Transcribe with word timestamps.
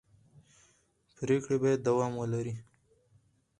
پرېکړې 1.17 1.57
باید 1.63 1.79
دوام 1.87 2.13
ولري 2.17 2.53